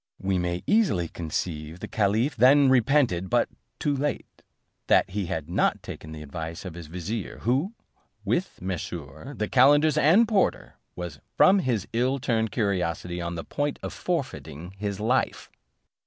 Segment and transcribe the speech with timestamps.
[0.17, 4.41] We may easily conceive the caliph then repented, but too late,
[4.87, 7.75] that he had not taken the advice of his vizier, who,
[8.25, 13.77] with Mesrour, the calenders and porter, was from his ill timed curiosity on the point
[13.83, 15.51] of forfeiting his life.